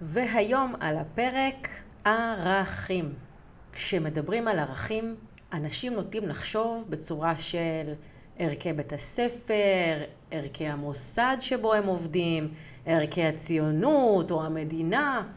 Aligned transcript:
והיום 0.00 0.74
על 0.80 0.96
הפרק 0.96 1.68
ערכים. 2.04 3.12
כשמדברים 3.72 4.48
על 4.48 4.58
ערכים, 4.58 5.16
אנשים 5.52 5.94
נוטים 5.94 6.28
לחשוב 6.28 6.86
בצורה 6.88 7.38
של 7.38 7.94
ערכי 8.38 8.72
בית 8.72 8.92
הספר, 8.92 10.04
ערכי 10.30 10.66
המוסד 10.66 11.36
שבו 11.40 11.74
הם 11.74 11.86
עובדים, 11.86 12.54
ערכי 12.86 13.24
הציונות 13.24 14.30
או 14.30 14.44
המדינה. 14.44 15.28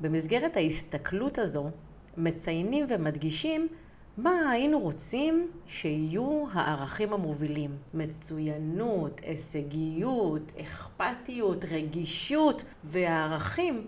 במסגרת 0.00 0.56
ההסתכלות 0.56 1.38
הזו 1.38 1.70
מציינים 2.16 2.86
ומדגישים 2.88 3.68
מה 4.16 4.50
היינו 4.50 4.78
רוצים 4.78 5.50
שיהיו 5.66 6.44
הערכים 6.52 7.12
המובילים? 7.12 7.76
מצוינות, 7.94 9.20
הישגיות, 9.24 10.52
אכפתיות, 10.60 11.64
רגישות, 11.64 12.64
והערכים 12.84 13.86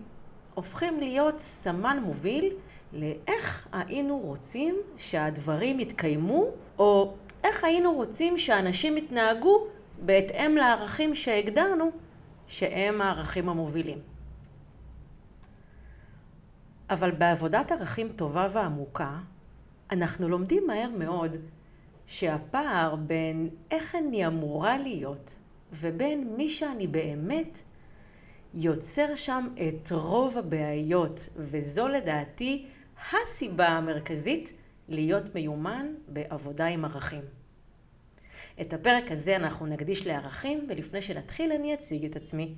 הופכים 0.54 1.00
להיות 1.00 1.40
סמן 1.40 1.98
מוביל 2.04 2.52
לאיך 2.92 3.68
היינו 3.72 4.18
רוצים 4.18 4.76
שהדברים 4.96 5.80
יתקיימו, 5.80 6.44
או 6.78 7.14
איך 7.44 7.64
היינו 7.64 7.92
רוצים 7.92 8.38
שאנשים 8.38 8.96
יתנהגו 8.96 9.66
בהתאם 10.04 10.56
לערכים 10.56 11.14
שהגדרנו 11.14 11.90
שהם 12.46 13.00
הערכים 13.00 13.48
המובילים. 13.48 13.98
אבל 16.90 17.10
בעבודת 17.10 17.72
ערכים 17.72 18.08
טובה 18.16 18.48
ועמוקה, 18.52 19.18
אנחנו 19.90 20.28
לומדים 20.28 20.66
מהר 20.66 20.90
מאוד 20.98 21.36
שהפער 22.06 22.96
בין 22.96 23.48
איך 23.70 23.94
אני 23.94 24.26
אמורה 24.26 24.78
להיות 24.78 25.36
ובין 25.72 26.34
מי 26.36 26.48
שאני 26.48 26.86
באמת 26.86 27.58
יוצר 28.54 29.14
שם 29.14 29.48
את 29.54 29.92
רוב 29.92 30.38
הבעיות, 30.38 31.28
וזו 31.36 31.88
לדעתי 31.88 32.66
הסיבה 33.12 33.66
המרכזית 33.66 34.52
להיות 34.88 35.34
מיומן 35.34 35.86
בעבודה 36.08 36.66
עם 36.66 36.84
ערכים. 36.84 37.22
את 38.60 38.72
הפרק 38.72 39.12
הזה 39.12 39.36
אנחנו 39.36 39.66
נקדיש 39.66 40.06
לערכים, 40.06 40.66
ולפני 40.68 41.02
שנתחיל 41.02 41.52
אני 41.52 41.74
אציג 41.74 42.04
את 42.04 42.16
עצמי. 42.16 42.54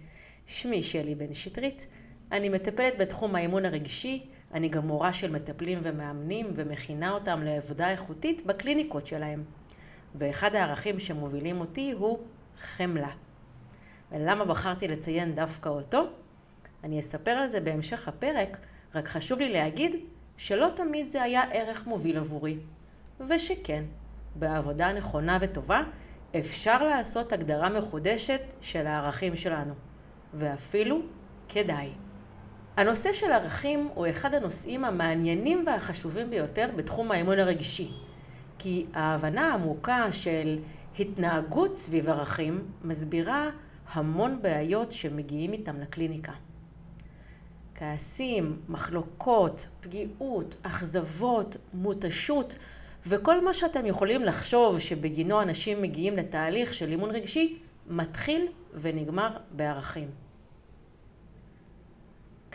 שמי 0.46 0.82
שלי 0.82 1.14
בן 1.14 1.34
שטרית, 1.34 1.86
אני 2.32 2.48
מטפלת 2.48 2.98
בתחום 2.98 3.34
האימון 3.34 3.64
הרגשי, 3.64 4.26
אני 4.54 4.68
גם 4.68 4.86
מורה 4.86 5.12
של 5.12 5.30
מטפלים 5.30 5.78
ומאמנים 5.82 6.46
ומכינה 6.54 7.10
אותם 7.10 7.42
לעבודה 7.42 7.90
איכותית 7.90 8.46
בקליניקות 8.46 9.06
שלהם. 9.06 9.44
ואחד 10.14 10.54
הערכים 10.54 10.98
שמובילים 10.98 11.60
אותי 11.60 11.92
הוא 11.92 12.18
חמלה. 12.58 13.10
ולמה 14.12 14.44
בחרתי 14.44 14.88
לציין 14.88 15.34
דווקא 15.34 15.68
אותו? 15.68 16.06
אני 16.84 17.00
אספר 17.00 17.30
על 17.30 17.48
זה 17.48 17.60
בהמשך 17.60 18.08
הפרק, 18.08 18.58
רק 18.94 19.08
חשוב 19.08 19.38
לי 19.38 19.52
להגיד 19.52 19.96
שלא 20.36 20.68
תמיד 20.76 21.08
זה 21.08 21.22
היה 21.22 21.42
ערך 21.52 21.86
מוביל 21.86 22.18
עבורי. 22.18 22.58
ושכן, 23.28 23.84
בעבודה 24.34 24.92
נכונה 24.92 25.38
וטובה 25.40 25.82
אפשר 26.38 26.84
לעשות 26.84 27.32
הגדרה 27.32 27.68
מחודשת 27.68 28.40
של 28.60 28.86
הערכים 28.86 29.36
שלנו. 29.36 29.74
ואפילו 30.34 31.00
כדאי. 31.48 32.05
הנושא 32.76 33.12
של 33.12 33.32
ערכים 33.32 33.88
הוא 33.94 34.06
אחד 34.10 34.34
הנושאים 34.34 34.84
המעניינים 34.84 35.64
והחשובים 35.66 36.30
ביותר 36.30 36.68
בתחום 36.76 37.10
האמון 37.10 37.38
הרגשי. 37.38 37.90
כי 38.58 38.86
ההבנה 38.94 39.50
העמוקה 39.50 40.12
של 40.12 40.58
התנהגות 40.98 41.74
סביב 41.74 42.08
ערכים 42.08 42.64
מסבירה 42.84 43.50
המון 43.92 44.42
בעיות 44.42 44.92
שמגיעים 44.92 45.52
איתם 45.52 45.80
לקליניקה. 45.80 46.32
כעסים, 47.74 48.60
מחלוקות, 48.68 49.66
פגיעות, 49.80 50.56
אכזבות, 50.62 51.56
מותשות 51.74 52.58
וכל 53.06 53.44
מה 53.44 53.54
שאתם 53.54 53.86
יכולים 53.86 54.22
לחשוב 54.24 54.78
שבגינו 54.78 55.42
אנשים 55.42 55.82
מגיעים 55.82 56.16
לתהליך 56.16 56.74
של 56.74 56.90
אימון 56.90 57.10
רגשי 57.10 57.58
מתחיל 57.86 58.46
ונגמר 58.74 59.36
בערכים. 59.50 60.25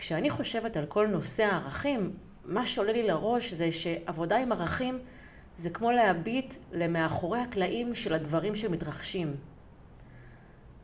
כשאני 0.02 0.30
חושבת 0.30 0.76
על 0.76 0.86
כל 0.86 1.06
נושא 1.06 1.44
הערכים, 1.44 2.12
מה 2.44 2.66
שעולה 2.66 2.92
לי 2.92 3.02
לראש 3.02 3.52
זה 3.52 3.72
שעבודה 3.72 4.38
עם 4.38 4.52
ערכים 4.52 4.98
זה 5.56 5.70
כמו 5.70 5.92
להביט 5.92 6.54
למאחורי 6.72 7.40
הקלעים 7.40 7.94
של 7.94 8.14
הדברים 8.14 8.54
שמתרחשים. 8.54 9.36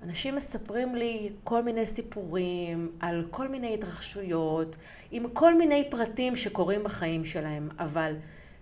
אנשים 0.03 0.37
מספרים 0.37 0.95
לי 0.95 1.31
כל 1.45 1.63
מיני 1.63 1.87
סיפורים 1.87 2.93
על 3.01 3.27
כל 3.31 3.49
מיני 3.49 3.75
התרחשויות, 3.75 4.77
עם 5.11 5.29
כל 5.33 5.55
מיני 5.59 5.89
פרטים 5.91 6.37
שקורים 6.37 6.85
בחיים 6.85 7.25
שלהם, 7.25 7.69
אבל 7.79 8.15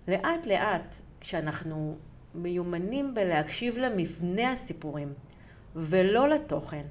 לאט 0.09 0.47
לאט, 0.47 0.95
כשאנחנו 1.21 1.97
מיומנים 2.35 3.15
בלהקשיב 3.15 3.79
למבנה 3.79 4.53
הסיפורים 4.53 5.13
ולא 5.75 6.29
לתוכן, 6.29 6.85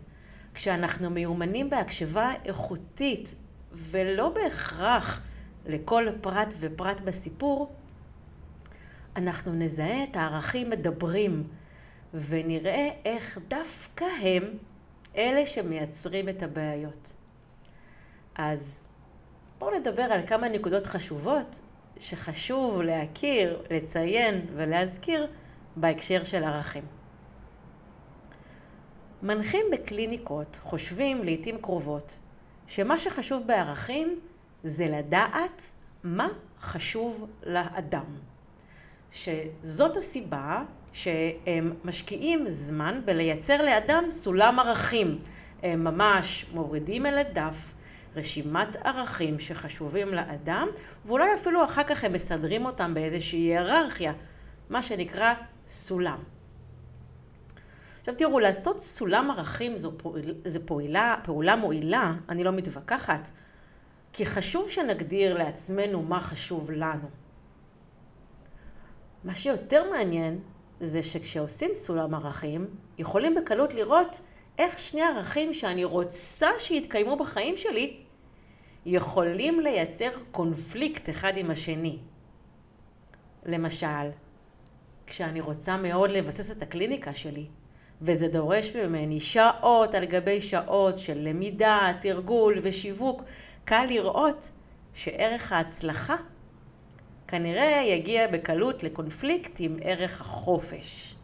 כשאנחנו 0.54 1.10
מיומנים 1.10 1.70
בהקשבה 1.70 2.34
איכותית 2.46 3.36
ולא 3.76 4.30
בהכרח 4.30 5.22
לכל 5.66 6.08
פרט 6.22 6.54
ופרט 6.60 7.02
בסיפור, 7.02 7.74
אנחנו 9.16 9.54
נזהה 9.54 10.04
את 10.04 10.16
הערכים 10.16 10.70
מדברים 10.70 11.48
ונראה 12.14 12.90
איך 13.06 13.40
דווקא 13.48 14.06
הם 14.22 14.44
אלה 15.16 15.46
שמייצרים 15.46 16.30
את 16.30 16.44
הבעיות. 16.44 17.14
אז 18.36 18.84
בואו 19.60 19.80
נדבר 19.80 20.02
על 20.04 20.28
כמה 20.28 20.50
נקודות 20.50 20.86
חשובות 20.86 21.60
שחשוב 22.00 22.82
להכיר, 22.82 23.64
לציין 23.72 24.46
ולהזכיר 24.56 25.28
בהקשר 25.76 26.24
של 26.24 26.44
ערכים. 26.44 26.84
מנחים 29.24 29.66
בקליניקות 29.72 30.60
חושבים 30.62 31.24
לעיתים 31.24 31.58
קרובות 31.62 32.18
שמה 32.68 32.98
שחשוב 32.98 33.48
בערכים 33.48 34.20
זה 34.64 34.88
לדעת 34.88 35.72
מה 36.04 36.28
חשוב 36.62 37.28
לאדם. 37.44 38.06
שזאת 39.12 39.98
הסיבה 39.98 40.64
שהם 40.94 41.74
משקיעים 41.84 42.46
זמן 42.52 43.02
בלייצר 43.06 43.62
לאדם 43.62 44.04
סולם 44.10 44.60
ערכים. 44.60 45.20
הם 45.64 45.84
ממש 45.84 46.46
מורידים 46.54 47.06
אל 47.06 47.18
הדף 47.18 47.74
רשימת 48.16 48.76
ערכים 48.76 49.40
שחשובים 49.40 50.08
לאדם, 50.08 50.68
ואולי 51.06 51.34
אפילו 51.36 51.64
אחר 51.64 51.84
כך 51.84 52.04
הם 52.04 52.14
מסדרים 52.14 52.66
אותם 52.66 52.94
באיזושהי 52.94 53.40
היררכיה, 53.40 54.14
מה 54.70 54.84
שנקרא 54.84 55.34
סולם. 55.70 56.18
עכשיו 58.06 58.16
תראו, 58.18 58.40
לעשות 58.40 58.80
סולם 58.80 59.32
ערכים 59.32 59.78
זו, 59.78 59.92
פועל, 59.98 60.36
זו 60.48 60.60
פעולה, 60.66 61.16
פעולה 61.24 61.56
מועילה, 61.56 62.14
אני 62.30 62.44
לא 62.44 62.52
מתווכחת, 62.52 63.30
כי 64.14 64.26
חשוב 64.26 64.70
שנגדיר 64.70 65.38
לעצמנו 65.38 66.02
מה 66.02 66.20
חשוב 66.20 66.72
לנו. 66.72 67.08
מה 69.24 69.36
שיותר 69.36 69.92
מעניין 69.92 70.40
זה 70.80 71.04
שכשעושים 71.04 71.70
סולם 71.74 72.16
ערכים, 72.16 72.68
יכולים 72.98 73.36
בקלות 73.36 73.74
לראות 73.74 74.22
איך 74.58 74.80
שני 74.80 75.02
ערכים 75.02 75.54
שאני 75.54 75.84
רוצה 75.84 76.50
שיתקיימו 76.58 77.18
בחיים 77.18 77.58
שלי, 77.58 77.98
יכולים 78.86 79.60
לייצר 79.60 80.10
קונפליקט 80.32 81.10
אחד 81.10 81.34
עם 81.36 81.52
השני. 81.52 82.00
למשל, 83.46 84.10
כשאני 85.08 85.42
רוצה 85.42 85.78
מאוד 85.78 86.10
לבסס 86.10 86.52
את 86.52 86.62
הקליניקה 86.62 87.14
שלי, 87.14 87.48
וזה 88.02 88.28
דורש 88.28 88.76
ממני 88.76 89.20
שעות 89.20 89.96
על 89.96 90.06
גבי 90.06 90.42
שעות 90.42 90.98
של 90.98 91.18
למידה, 91.18 91.92
תרגול 92.02 92.60
ושיווק, 92.62 93.24
קל 93.66 93.86
לראות 93.90 94.52
שערך 94.94 95.52
ההצלחה 95.52 96.16
כנראה 97.28 97.84
יגיע 97.88 98.28
בקלות 98.28 98.84
לקונפליקט 98.84 99.52
עם 99.60 99.78
ערך 99.82 100.22
החופש. 100.22 101.16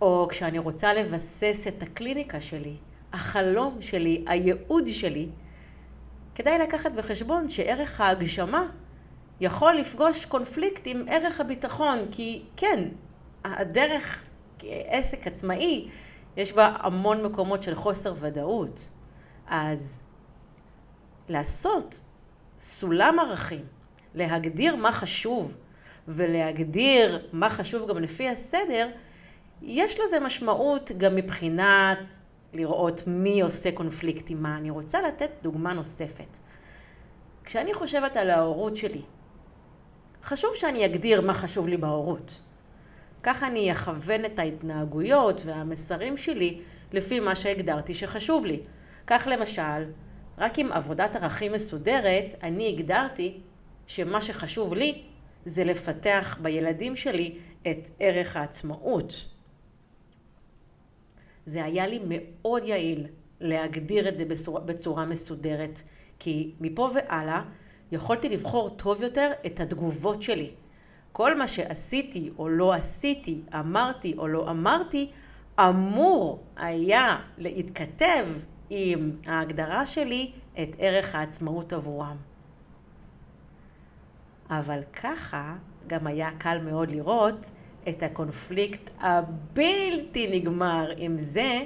או 0.00 0.26
כשאני 0.30 0.58
רוצה 0.58 0.94
לבסס 0.94 1.64
את 1.68 1.82
הקליניקה 1.82 2.40
שלי, 2.40 2.74
החלום 3.12 3.80
שלי, 3.80 4.24
הייעוד 4.26 4.86
שלי, 4.86 5.28
כדאי 6.34 6.58
לקחת 6.58 6.92
בחשבון 6.92 7.48
שערך 7.48 8.00
ההגשמה 8.00 8.66
יכול 9.40 9.74
לפגוש 9.74 10.24
קונפליקט 10.24 10.82
עם 10.84 11.04
ערך 11.08 11.40
הביטחון, 11.40 11.98
כי 12.10 12.42
כן, 12.56 12.88
הדרך 13.44 14.22
כעסק 14.62 15.26
עצמאי, 15.26 15.88
יש 16.36 16.52
בה 16.52 16.76
המון 16.78 17.24
מקומות 17.24 17.62
של 17.62 17.74
חוסר 17.74 18.14
ודאות. 18.16 18.88
אז 19.46 20.02
לעשות 21.28 22.00
סולם 22.58 23.18
ערכים, 23.18 23.64
להגדיר 24.14 24.76
מה 24.76 24.92
חשוב 24.92 25.56
ולהגדיר 26.08 27.28
מה 27.32 27.50
חשוב 27.50 27.88
גם 27.88 27.98
לפי 27.98 28.28
הסדר, 28.28 28.88
יש 29.62 30.00
לזה 30.00 30.20
משמעות 30.20 30.92
גם 30.98 31.16
מבחינת 31.16 32.14
לראות 32.52 33.02
מי 33.06 33.40
עושה 33.40 33.72
קונפליקט 33.72 34.30
עם 34.30 34.42
מה. 34.42 34.56
אני 34.56 34.70
רוצה 34.70 35.02
לתת 35.02 35.30
דוגמה 35.42 35.72
נוספת. 35.72 36.38
כשאני 37.44 37.74
חושבת 37.74 38.16
על 38.16 38.30
ההורות 38.30 38.76
שלי, 38.76 39.02
חשוב 40.22 40.50
שאני 40.54 40.86
אגדיר 40.86 41.20
מה 41.20 41.34
חשוב 41.34 41.68
לי 41.68 41.76
בהורות. 41.76 42.40
ככה 43.22 43.46
אני 43.46 43.72
אכוון 43.72 44.24
את 44.24 44.38
ההתנהגויות 44.38 45.42
והמסרים 45.44 46.16
שלי 46.16 46.60
לפי 46.92 47.20
מה 47.20 47.34
שהגדרתי 47.34 47.94
שחשוב 47.94 48.46
לי. 48.46 48.60
כך 49.06 49.28
למשל, 49.30 49.84
רק 50.38 50.58
עם 50.58 50.72
עבודת 50.72 51.16
ערכים 51.16 51.52
מסודרת, 51.52 52.34
אני 52.42 52.68
הגדרתי 52.68 53.40
שמה 53.86 54.22
שחשוב 54.22 54.74
לי 54.74 55.02
זה 55.46 55.64
לפתח 55.64 56.38
בילדים 56.42 56.96
שלי 56.96 57.38
את 57.70 57.88
ערך 58.00 58.36
העצמאות. 58.36 59.24
זה 61.46 61.64
היה 61.64 61.86
לי 61.86 62.00
מאוד 62.08 62.64
יעיל 62.64 63.06
להגדיר 63.40 64.08
את 64.08 64.16
זה 64.16 64.24
בצורה, 64.24 64.60
בצורה 64.60 65.04
מסודרת, 65.04 65.82
כי 66.18 66.52
מפה 66.60 66.90
והלאה 66.94 67.42
יכולתי 67.92 68.28
לבחור 68.28 68.70
טוב 68.70 69.02
יותר 69.02 69.30
את 69.46 69.60
התגובות 69.60 70.22
שלי. 70.22 70.50
כל 71.12 71.38
מה 71.38 71.48
שעשיתי 71.48 72.30
או 72.38 72.48
לא 72.48 72.72
עשיתי, 72.72 73.40
אמרתי 73.54 74.14
או 74.18 74.28
לא 74.28 74.50
אמרתי, 74.50 75.10
אמור 75.60 76.42
היה 76.56 77.16
להתכתב 77.38 78.26
עם 78.70 79.10
ההגדרה 79.26 79.86
שלי 79.86 80.32
את 80.62 80.68
ערך 80.78 81.14
העצמאות 81.14 81.72
עבורם. 81.72 82.16
אבל 84.50 84.80
ככה 84.92 85.56
גם 85.86 86.06
היה 86.06 86.30
קל 86.38 86.58
מאוד 86.58 86.90
לראות 86.90 87.50
את 87.88 88.02
הקונפליקט 88.02 88.90
הבלתי 89.00 90.40
נגמר 90.40 90.90
עם 90.96 91.18
זה 91.18 91.64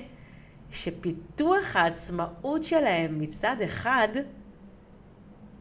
שפיתוח 0.70 1.76
העצמאות 1.76 2.64
שלהם 2.64 3.20
מצד 3.20 3.56
אחד 3.64 4.08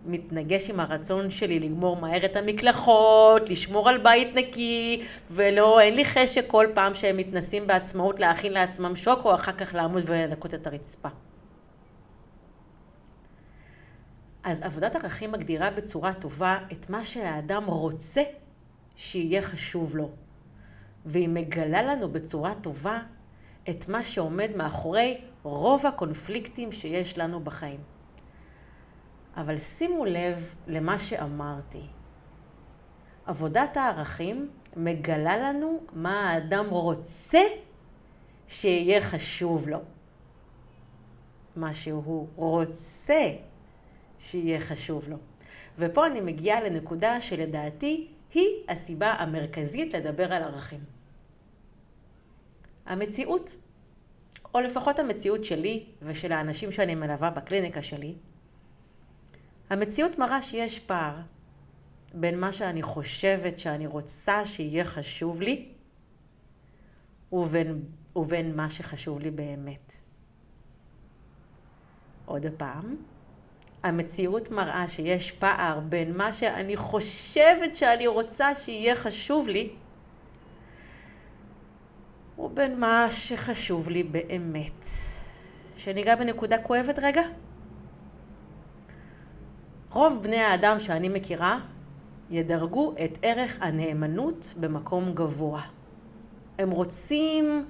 מתנגש 0.06 0.70
עם 0.70 0.80
הרצון 0.80 1.30
שלי 1.30 1.60
לגמור 1.60 1.98
מהר 1.98 2.26
את 2.26 2.36
המקלחות, 2.36 3.50
לשמור 3.50 3.90
על 3.90 3.98
בית 3.98 4.36
נקי, 4.36 5.04
ולא, 5.32 5.80
אין 5.80 5.96
לי 5.96 6.06
חשק 6.06 6.46
כל 6.48 6.68
פעם 6.74 6.94
שהם 6.94 7.18
מתנסים 7.18 7.68
בעצמאות 7.68 8.20
להכין 8.20 8.54
לעצמם 8.54 8.96
שוק, 8.96 9.26
או 9.26 9.36
אחר 9.36 9.52
כך 9.52 9.76
לעמוד 9.76 10.04
ולנקות 10.08 10.54
את 10.54 10.68
הרצפה. 10.68 11.10
אז 14.44 14.62
עבודת 14.62 14.96
ערכים 14.96 15.32
מגדירה 15.32 15.70
בצורה 15.70 16.14
טובה 16.14 16.58
את 16.72 16.90
מה 16.90 17.04
שהאדם 17.04 17.64
רוצה 17.66 18.22
שיהיה 18.96 19.42
חשוב 19.42 19.96
לו. 19.96 20.10
והיא 21.06 21.30
מגלה 21.30 21.84
לנו 21.84 22.10
בצורה 22.12 22.54
טובה 22.62 23.00
את 23.70 23.90
מה 23.90 24.04
שעומד 24.04 24.52
מאחורי 24.56 25.22
רוב 25.44 25.86
הקונפליקטים 25.86 26.72
שיש 26.72 27.18
לנו 27.18 27.40
בחיים. 27.40 27.95
אבל 29.38 29.58
שימו 29.58 30.06
לב 30.06 30.56
למה 30.68 31.00
שאמרתי. 31.00 31.82
עבודת 33.26 33.78
הערכים 33.78 34.50
מגלה 34.76 35.38
לנו 35.38 35.80
מה 35.94 36.30
האדם 36.30 36.70
רוצה 36.70 37.42
שיהיה 38.48 39.02
חשוב 39.02 39.68
לו. 39.68 39.80
מה 41.56 41.74
שהוא 41.74 42.28
רוצה 42.36 43.22
שיהיה 44.20 44.60
חשוב 44.60 45.10
לו. 45.10 45.18
ופה 45.78 46.08
אני 46.08 46.22
מגיעה 46.22 46.62
לנקודה 46.62 47.22
שלדעתי 47.22 48.08
היא 48.34 48.48
הסיבה 48.70 49.14
המרכזית 49.14 49.94
לדבר 49.94 50.34
על 50.34 50.44
ערכים. 50.44 50.80
המציאות, 52.86 53.56
או 54.54 54.62
לפחות 54.62 55.00
המציאות 55.00 55.44
שלי 55.44 55.86
ושל 56.02 56.32
האנשים 56.32 56.72
שאני 56.72 56.96
מלווה 56.96 57.30
בקליניקה 57.30 57.82
שלי, 57.82 58.16
המציאות 59.70 60.20
מראה 60.20 60.42
שיש 60.42 60.80
פער 60.80 61.16
בין 62.14 62.40
מה 62.40 62.52
שאני 62.52 62.82
חושבת 62.82 63.60
שאני 63.60 63.88
רוצה 63.88 64.46
שיהיה 64.46 64.84
חשוב 64.84 65.42
לי 65.42 65.66
ובין, 67.32 67.82
ובין 68.16 68.56
מה 68.56 68.70
שחשוב 68.70 69.20
לי 69.20 69.32
באמת. 69.32 69.94
עוד 72.26 72.46
פעם, 72.58 72.96
המציאות 73.84 74.52
מראה 74.52 74.88
שיש 74.88 75.32
פער 75.32 75.80
בין 75.80 76.18
מה 76.18 76.34
שאני 76.34 76.78
חושבת 76.78 77.76
שאני 77.76 78.08
רוצה 78.08 78.56
שיהיה 78.56 78.96
חשוב 78.96 79.48
לי 79.48 79.70
ובין 82.38 82.80
מה 82.80 83.08
שחשוב 83.10 83.90
לי 83.90 84.04
באמת. 84.04 84.86
שניגע 85.78 86.16
בנקודה 86.16 86.58
כואבת 86.58 87.00
רגע? 87.00 87.22
רוב 89.96 90.24
בני 90.24 90.40
האדם 90.40 90.80
שאני 90.80 91.10
מכירה 91.10 91.60
ידרגו 92.30 92.94
את 93.06 93.18
ערך 93.22 93.62
הנאמנות 93.62 94.54
במקום 94.60 95.14
גבוה. 95.14 95.62
הם 96.60 96.72
רוצים 96.72 97.66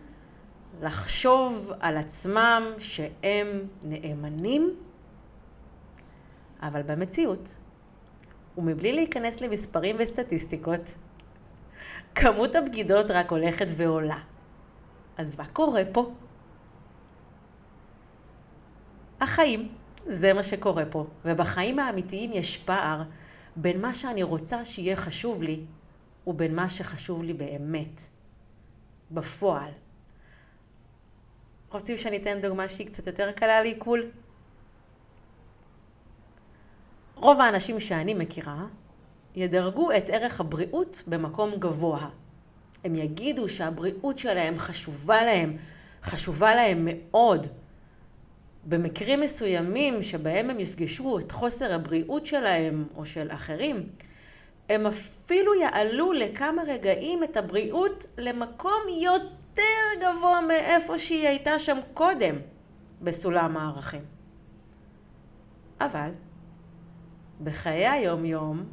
לחשוב 0.82 1.72
על 1.80 1.98
עצמם 1.98 2.64
שהם 2.80 3.48
נאמנים, 3.84 4.76
אבל 6.62 6.82
במציאות, 6.82 7.56
ומבלי 8.58 8.94
להיכנס 8.94 9.42
למספרים 9.42 9.96
וסטטיסטיקות, 10.00 10.96
כמות 12.16 12.56
הבגידות 12.56 13.12
רק 13.12 13.32
הולכת 13.32 13.68
ועולה. 13.78 14.20
אז 15.18 15.38
מה 15.38 15.46
קורה 15.46 15.82
פה? 15.92 16.12
החיים. 19.22 19.85
זה 20.06 20.34
מה 20.34 20.44
שקורה 20.44 20.86
פה. 20.86 21.06
ובחיים 21.26 21.80
האמיתיים 21.80 22.34
יש 22.34 22.58
פער 22.58 23.02
בין 23.56 23.82
מה 23.82 23.94
שאני 23.94 24.24
רוצה 24.24 24.66
שיהיה 24.66 24.96
חשוב 24.96 25.44
לי, 25.44 25.60
ובין 26.28 26.56
מה 26.56 26.70
שחשוב 26.70 27.24
לי 27.24 27.34
באמת. 27.34 28.02
בפועל. 29.12 29.72
רוצים 31.72 31.98
שאני 31.98 32.18
אתן 32.18 32.42
דוגמה 32.42 32.68
שהיא 32.68 32.88
קצת 32.88 33.08
יותר 33.08 33.32
קלה 33.32 33.62
לעיכול? 33.62 34.12
רוב 37.16 37.42
האנשים 37.42 37.80
שאני 37.80 38.14
מכירה 38.14 38.66
ידרגו 39.36 39.92
את 39.92 40.10
ערך 40.10 40.40
הבריאות 40.40 41.04
במקום 41.08 41.52
גבוה. 41.60 42.10
הם 42.84 42.96
יגידו 42.96 43.50
שהבריאות 43.50 44.18
שלהם 44.18 44.58
חשובה 44.58 45.24
להם, 45.24 45.58
חשובה 46.04 46.56
להם 46.56 46.88
מאוד. 46.92 47.48
במקרים 48.66 49.22
מסוימים 49.22 50.04
שבהם 50.04 50.50
הם 50.50 50.60
יפגשו 50.60 51.20
את 51.20 51.32
חוסר 51.32 51.74
הבריאות 51.74 52.26
שלהם 52.26 52.86
או 52.96 53.06
של 53.06 53.32
אחרים, 53.32 53.90
הם 54.70 54.86
אפילו 54.86 55.54
יעלו 55.54 56.14
לכמה 56.14 56.64
רגעים 56.68 57.24
את 57.24 57.38
הבריאות 57.38 58.06
למקום 58.18 58.82
יותר 59.02 59.62
גבוה 60.02 60.42
מאיפה 60.42 61.00
שהיא 61.00 61.28
הייתה 61.28 61.60
שם 61.60 61.78
קודם 61.94 62.36
בסולם 63.02 63.58
הערכים. 63.58 64.02
אבל 65.82 66.12
בחיי 67.44 67.88
היום-יום 67.88 68.64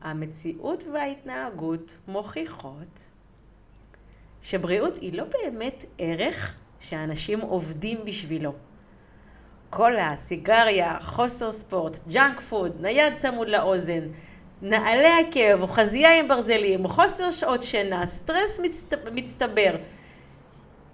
המציאות 0.00 0.84
וההתנהגות 0.92 1.96
מוכיחות 2.08 3.00
שבריאות 4.42 4.96
היא 4.96 5.18
לא 5.18 5.24
באמת 5.24 5.84
ערך 5.98 6.56
שאנשים 6.80 7.40
עובדים 7.40 7.98
בשבילו. 8.04 8.52
קולה, 9.72 10.16
סיגריה, 10.16 11.00
חוסר 11.00 11.52
ספורט, 11.52 11.98
ג'אנק 12.08 12.40
פוד, 12.40 12.80
נייד 12.80 13.16
צמוד 13.16 13.48
לאוזן, 13.48 14.08
נעלי 14.62 15.08
עקב, 15.20 15.66
חזייה 15.66 16.20
עם 16.20 16.28
ברזלים, 16.28 16.88
חוסר 16.88 17.30
שעות 17.30 17.62
שינה, 17.62 18.06
סטרס 18.06 18.60
מצט... 18.60 18.94
מצטבר. 19.12 19.76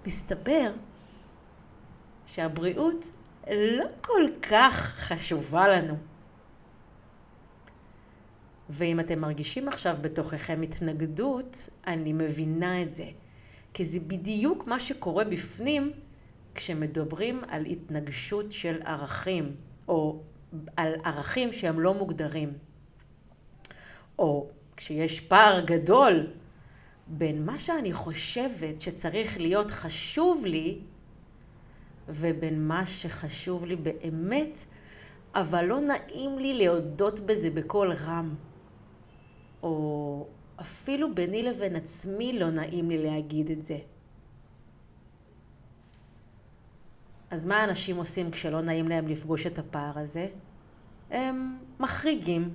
מסתבר 0.05 0.71
שהבריאות 2.25 3.11
לא 3.51 3.85
כל 4.01 4.23
כך 4.41 4.73
חשובה 4.97 5.67
לנו. 5.67 5.97
ואם 8.69 8.99
אתם 8.99 9.19
מרגישים 9.19 9.67
עכשיו 9.67 9.97
בתוככם 10.01 10.61
התנגדות, 10.61 11.69
אני 11.87 12.13
מבינה 12.13 12.81
את 12.81 12.93
זה. 12.93 13.05
כי 13.73 13.85
זה 13.85 13.99
בדיוק 13.99 14.67
מה 14.67 14.79
שקורה 14.79 15.23
בפנים 15.23 15.91
כשמדברים 16.59 17.41
על 17.47 17.65
התנגשות 17.65 18.51
של 18.51 18.79
ערכים, 18.85 19.55
או 19.87 20.21
על 20.77 20.93
ערכים 21.03 21.53
שהם 21.53 21.79
לא 21.79 21.93
מוגדרים. 21.93 22.53
או 24.19 24.47
כשיש 24.77 25.19
פער 25.19 25.59
גדול 25.59 26.27
בין 27.07 27.45
מה 27.45 27.57
שאני 27.57 27.93
חושבת 27.93 28.81
שצריך 28.81 29.37
להיות 29.37 29.71
חשוב 29.71 30.45
לי, 30.45 30.79
ובין 32.09 32.67
מה 32.67 32.85
שחשוב 32.85 33.65
לי 33.65 33.75
באמת, 33.75 34.59
אבל 35.35 35.65
לא 35.65 35.79
נעים 35.79 36.39
לי 36.39 36.53
להודות 36.53 37.19
בזה 37.19 37.49
בקול 37.49 37.93
רם. 37.93 38.35
או 39.63 40.27
אפילו 40.61 41.15
ביני 41.15 41.43
לבין 41.43 41.75
עצמי 41.75 42.39
לא 42.39 42.49
נעים 42.49 42.89
לי 42.89 43.03
להגיד 43.03 43.51
את 43.51 43.63
זה. 43.63 43.77
אז 47.31 47.45
מה 47.45 47.63
אנשים 47.63 47.97
עושים 47.97 48.31
כשלא 48.31 48.61
נעים 48.61 48.87
להם 48.87 49.07
לפגוש 49.07 49.47
את 49.47 49.59
הפער 49.59 49.99
הזה? 49.99 50.27
הם 51.11 51.57
מחריגים. 51.79 52.49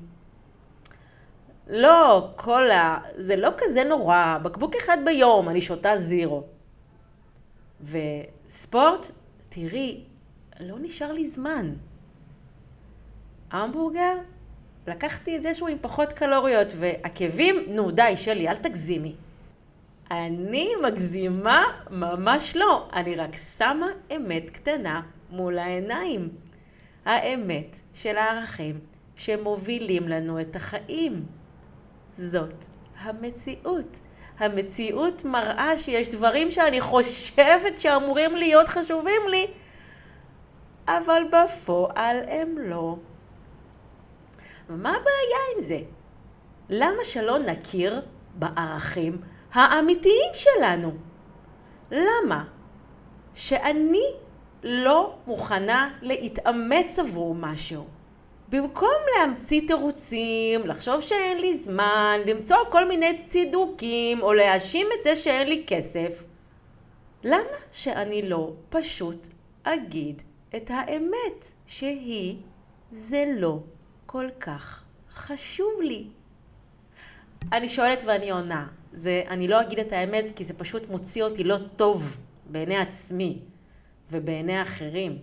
לא, 1.67 2.31
קולה, 2.37 2.99
זה 3.17 3.37
לא 3.37 3.51
כזה 3.59 3.85
נורא, 3.85 4.39
בקבוק 4.43 4.75
אחד 4.77 4.99
ביום, 5.05 5.49
אני 5.49 5.61
שותה 5.61 5.99
זירו. 5.99 6.45
וספורט, 7.83 9.11
תראי, 9.49 10.05
לא 10.61 10.77
נשאר 10.81 11.13
לי 11.13 11.29
זמן. 11.29 11.75
המבורגר, 13.51 14.15
לקחתי 14.87 15.37
את 15.37 15.43
זה 15.43 15.55
שהוא 15.55 15.69
עם 15.69 15.79
פחות 15.81 16.13
קלוריות, 16.13 16.69
ועקבים, 16.79 17.57
נו 17.69 17.91
די, 17.91 18.13
שלי, 18.17 18.49
אל 18.49 18.57
תגזימי. 18.57 19.15
אני 20.11 20.71
מגזימה? 20.83 21.65
ממש 21.91 22.57
לא. 22.57 22.89
אני 22.93 23.17
רק 23.17 23.37
שמה 23.59 23.87
אמת 24.17 24.51
קטנה 24.51 25.03
מול 25.31 25.59
העיניים. 25.59 26.29
האמת 27.05 27.77
של 27.95 28.17
הערכים 28.17 28.81
שמובילים 29.17 30.09
לנו 30.09 30.41
את 30.41 30.57
החיים. 30.57 31.27
זאת 32.17 32.55
המציאות. 33.01 34.01
המציאות 34.39 35.25
מראה 35.25 35.79
שיש 35.79 36.09
דברים 36.09 36.51
שאני 36.51 36.81
חושבת 36.81 37.79
שאמורים 37.79 38.37
להיות 38.37 38.69
חשובים 38.69 39.23
לי, 39.31 39.47
אבל 40.89 41.23
בפועל 41.33 42.17
הם 42.29 42.59
לא. 42.59 42.97
מה 44.69 44.89
הבעיה 44.89 45.39
עם 45.57 45.63
זה? 45.63 45.79
למה 46.71 47.05
שלא 47.05 47.39
נכיר 47.39 48.03
בערכים 48.35 49.21
האמיתיים 49.55 50.33
שלנו? 50.35 50.93
למה? 51.91 52.45
שאני 53.35 54.05
לא 54.63 55.15
מוכנה 55.27 55.91
להתאמץ 56.03 56.99
עבור 56.99 57.35
משהו. 57.35 57.85
במקום 58.49 58.97
להמציא 59.19 59.67
תירוצים, 59.67 60.67
לחשוב 60.67 61.01
שאין 61.01 61.39
לי 61.41 61.59
זמן, 61.59 62.21
למצוא 62.27 62.57
כל 62.71 62.89
מיני 62.89 63.23
צידוקים 63.27 64.23
או 64.23 64.33
להאשים 64.33 64.87
את 64.99 65.03
זה 65.03 65.17
שאין 65.17 65.49
לי 65.49 65.65
כסף, 65.67 66.25
למה 67.25 67.57
שאני 67.73 68.29
לא 68.29 68.53
פשוט 68.69 69.27
אגיד 69.63 70.23
את 70.57 70.71
האמת 70.75 71.53
שהיא 71.67 72.37
זה 72.93 73.25
לא 73.37 73.59
כל 74.07 74.29
כך 74.41 74.85
חשוב 75.13 75.81
לי? 75.81 76.07
אני 77.53 77.69
שואלת 77.69 78.03
ואני 78.07 78.31
עונה. 78.31 78.67
זה, 78.95 79.23
אני 79.29 79.49
לא 79.49 79.61
אגיד 79.61 79.79
את 79.79 79.93
האמת 79.93 80.25
כי 80.37 80.45
זה 80.45 80.55
פשוט 80.55 80.89
מוציא 80.89 81.23
אותי 81.23 81.45
לא 81.45 81.57
טוב 81.77 82.17
בעיני 82.47 82.77
עצמי 82.77 83.39
ובעיני 84.13 84.63
אחרים. 84.63 85.19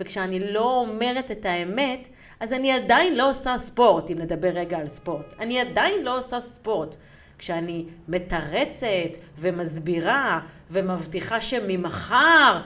וכשאני 0.00 0.52
לא 0.52 0.78
אומרת 0.78 1.30
את 1.30 1.44
האמת, 1.44 2.08
אז 2.40 2.52
אני 2.52 2.72
עדיין 2.72 3.16
לא 3.16 3.30
עושה 3.30 3.58
ספורט, 3.58 4.10
אם 4.10 4.18
נדבר 4.18 4.48
רגע 4.48 4.78
על 4.78 4.88
ספורט. 4.88 5.34
אני 5.40 5.60
עדיין 5.60 6.04
לא 6.04 6.18
עושה 6.18 6.40
ספורט. 6.40 6.96
כשאני 7.38 7.84
מתרצת 8.08 9.18
ומסבירה 9.38 10.40
ומבטיחה 10.70 11.40
שממחר 11.40 12.60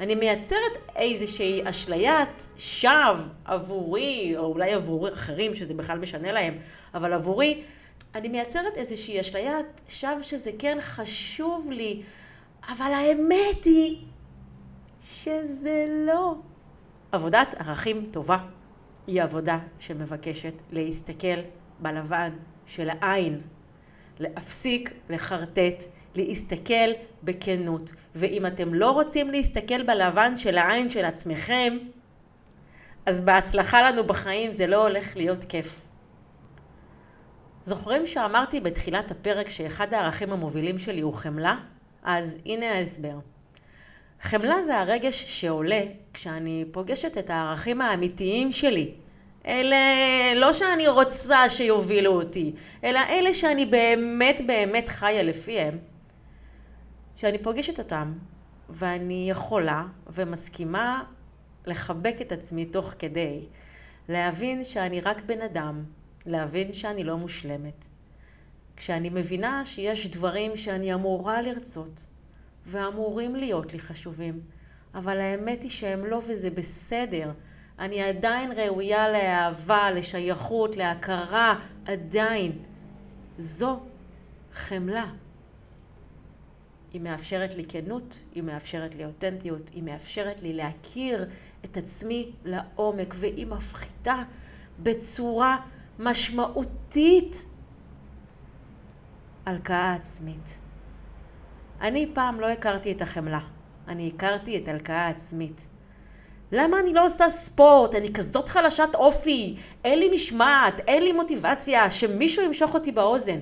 אני 0.00 0.14
מייצרת 0.14 0.72
איזושהי 0.96 1.62
אשליית 1.64 2.48
שווא 2.58 3.14
עבורי, 3.44 4.34
או 4.36 4.44
אולי 4.44 4.72
עבור 4.72 5.08
אחרים 5.08 5.54
שזה 5.54 5.74
בכלל 5.74 5.98
משנה 5.98 6.32
להם, 6.32 6.54
אבל 6.94 7.12
עבורי, 7.12 7.62
אני 8.14 8.28
מייצרת 8.28 8.76
איזושהי 8.76 9.20
אשליית 9.20 9.80
שווא 9.88 10.22
שזה 10.22 10.50
כן 10.58 10.78
חשוב 10.80 11.70
לי, 11.70 12.02
אבל 12.68 12.92
האמת 12.92 13.64
היא 13.64 13.96
שזה 15.04 15.86
לא. 16.06 16.34
עבודת 17.12 17.54
ערכים 17.58 18.08
טובה 18.10 18.38
היא 19.06 19.22
עבודה 19.22 19.58
שמבקשת 19.78 20.62
להסתכל 20.72 21.40
בלבן 21.80 22.30
של 22.66 22.88
העין, 23.00 23.40
להפסיק 24.18 24.92
לחרטט, 25.10 25.84
להסתכל 26.14 26.90
בכנות. 27.22 27.92
ואם 28.14 28.46
אתם 28.46 28.74
לא 28.74 28.90
רוצים 28.90 29.30
להסתכל 29.30 29.82
בלבן 29.82 30.36
של 30.36 30.58
העין 30.58 30.90
של 30.90 31.04
עצמכם, 31.04 31.78
אז 33.06 33.20
בהצלחה 33.20 33.90
לנו 33.90 34.04
בחיים 34.04 34.52
זה 34.52 34.66
לא 34.66 34.82
הולך 34.82 35.16
להיות 35.16 35.44
כיף. 35.44 35.83
זוכרים 37.64 38.06
שאמרתי 38.06 38.60
בתחילת 38.60 39.10
הפרק 39.10 39.48
שאחד 39.48 39.94
הערכים 39.94 40.32
המובילים 40.32 40.78
שלי 40.78 41.00
הוא 41.00 41.12
חמלה? 41.12 41.56
אז 42.02 42.36
הנה 42.46 42.72
ההסבר. 42.72 43.18
חמלה 44.20 44.62
זה 44.62 44.80
הרגש 44.80 45.24
שעולה 45.24 45.82
כשאני 46.14 46.64
פוגשת 46.72 47.18
את 47.18 47.30
הערכים 47.30 47.80
האמיתיים 47.80 48.52
שלי. 48.52 48.94
אלה 49.46 49.76
לא 50.34 50.52
שאני 50.52 50.88
רוצה 50.88 51.50
שיובילו 51.50 52.12
אותי, 52.12 52.52
אלא 52.84 53.00
אלה 53.08 53.34
שאני 53.34 53.66
באמת 53.66 54.40
באמת 54.46 54.88
חיה 54.88 55.22
לפיהם. 55.22 55.78
שאני 57.16 57.38
פוגשת 57.38 57.78
אותם, 57.78 58.12
ואני 58.68 59.26
יכולה 59.30 59.84
ומסכימה 60.06 61.02
לחבק 61.66 62.16
את 62.20 62.32
עצמי 62.32 62.64
תוך 62.64 62.94
כדי, 62.98 63.40
להבין 64.08 64.64
שאני 64.64 65.00
רק 65.00 65.22
בן 65.26 65.40
אדם, 65.40 65.84
להבין 66.26 66.72
שאני 66.72 67.04
לא 67.04 67.16
מושלמת. 67.16 67.84
כשאני 68.76 69.10
מבינה 69.10 69.64
שיש 69.64 70.06
דברים 70.06 70.56
שאני 70.56 70.94
אמורה 70.94 71.42
לרצות, 71.42 72.04
ואמורים 72.66 73.36
להיות 73.36 73.72
לי 73.72 73.78
חשובים, 73.78 74.40
אבל 74.94 75.20
האמת 75.20 75.62
היא 75.62 75.70
שהם 75.70 76.04
לא 76.04 76.22
וזה 76.26 76.50
בסדר. 76.50 77.30
אני 77.78 78.02
עדיין 78.02 78.52
ראויה 78.52 79.08
לאהבה, 79.08 79.90
לשייכות, 79.90 80.76
להכרה, 80.76 81.60
עדיין. 81.84 82.52
זו 83.38 83.80
חמלה. 84.52 85.06
היא 86.92 87.00
מאפשרת 87.00 87.54
לי 87.54 87.64
כנות, 87.68 88.20
היא 88.34 88.42
מאפשרת 88.42 88.94
לי 88.94 89.04
אותנטיות, 89.04 89.70
היא 89.74 89.82
מאפשרת 89.82 90.42
לי 90.42 90.52
להכיר 90.52 91.28
את 91.64 91.76
עצמי 91.76 92.32
לעומק, 92.44 93.14
והיא 93.18 93.46
מפחיתה 93.46 94.22
בצורה 94.82 95.58
משמעותית 95.98 97.46
הלקאה 99.46 99.94
עצמית. 99.94 100.60
אני 101.80 102.10
פעם 102.14 102.40
לא 102.40 102.48
הכרתי 102.48 102.92
את 102.92 103.02
החמלה, 103.02 103.40
אני 103.88 104.12
הכרתי 104.14 104.58
את 104.58 104.68
הלקאה 104.68 105.08
עצמית. 105.08 105.66
למה 106.52 106.80
אני 106.80 106.92
לא 106.92 107.06
עושה 107.06 107.30
ספורט? 107.30 107.94
אני 107.94 108.12
כזאת 108.12 108.48
חלשת 108.48 108.88
אופי, 108.94 109.56
אין 109.84 109.98
לי 109.98 110.08
משמעת, 110.14 110.80
אין 110.80 111.02
לי 111.02 111.12
מוטיבציה, 111.12 111.90
שמישהו 111.90 112.44
ימשוך 112.44 112.74
אותי 112.74 112.92
באוזן. 112.92 113.40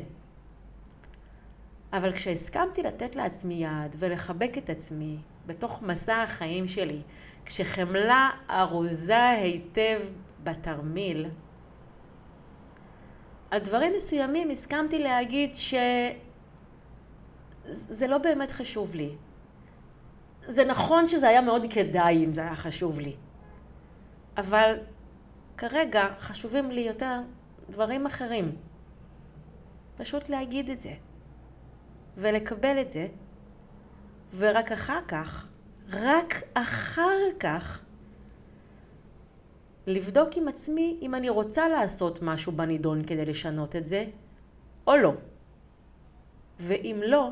אבל 1.92 2.12
כשהסכמתי 2.12 2.82
לתת 2.82 3.16
לעצמי 3.16 3.64
יד 3.64 3.96
ולחבק 3.98 4.58
את 4.58 4.70
עצמי 4.70 5.16
בתוך 5.46 5.82
מסע 5.82 6.22
החיים 6.22 6.68
שלי, 6.68 7.00
כשחמלה 7.46 8.30
ארוזה 8.50 9.28
היטב 9.30 10.00
בתרמיל, 10.42 11.26
על 13.52 13.58
דברים 13.58 13.92
מסוימים 13.96 14.50
הסכמתי 14.50 14.98
להגיד 14.98 15.54
שזה 15.54 16.16
לא 18.08 18.18
באמת 18.18 18.50
חשוב 18.50 18.94
לי. 18.94 19.16
זה 20.48 20.64
נכון 20.64 21.08
שזה 21.08 21.28
היה 21.28 21.40
מאוד 21.40 21.62
כדאי 21.70 22.24
אם 22.24 22.32
זה 22.32 22.40
היה 22.40 22.56
חשוב 22.56 23.00
לי, 23.00 23.16
אבל 24.36 24.76
כרגע 25.56 26.06
חשובים 26.18 26.70
לי 26.70 26.80
יותר 26.80 27.20
דברים 27.70 28.06
אחרים. 28.06 28.56
פשוט 29.96 30.28
להגיד 30.28 30.70
את 30.70 30.80
זה. 30.80 30.94
ולקבל 32.16 32.80
את 32.80 32.90
זה, 32.90 33.06
ורק 34.36 34.72
אחר 34.72 35.00
כך, 35.08 35.48
רק 35.90 36.42
אחר 36.54 37.18
כך, 37.40 37.82
לבדוק 39.86 40.28
עם 40.36 40.48
עצמי 40.48 40.98
אם 41.02 41.14
אני 41.14 41.28
רוצה 41.28 41.68
לעשות 41.68 42.18
משהו 42.22 42.52
בנידון 42.52 43.02
כדי 43.04 43.24
לשנות 43.24 43.76
את 43.76 43.86
זה, 43.86 44.04
או 44.86 44.96
לא. 44.96 45.12
ואם 46.60 47.00
לא, 47.06 47.30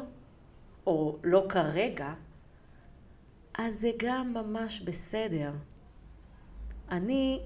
או 0.86 1.16
לא 1.24 1.46
כרגע, 1.48 2.12
אז 3.58 3.80
זה 3.80 3.90
גם 3.96 4.34
ממש 4.34 4.80
בסדר. 4.80 5.52
אני 6.90 7.40